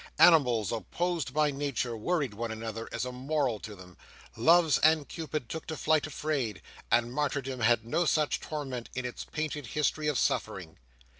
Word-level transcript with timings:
Animals, 0.17 0.71
opposed 0.71 1.31
by 1.31 1.51
nature, 1.51 1.95
worried 1.95 2.33
one 2.33 2.49
another, 2.49 2.89
as 2.91 3.05
a 3.05 3.11
moral 3.11 3.59
to 3.59 3.75
them. 3.75 3.97
Loves 4.35 4.79
and 4.79 5.07
Cupids 5.07 5.45
took 5.47 5.67
to 5.67 5.77
flight 5.77 6.07
afraid, 6.07 6.63
and 6.89 7.13
Martyrdom 7.13 7.59
had 7.59 7.85
no 7.85 8.05
such 8.05 8.39
torment 8.39 8.89
in 8.95 9.05
its 9.05 9.25
painted 9.25 9.67
history 9.67 10.07
of 10.07 10.17
suffering. 10.17 10.79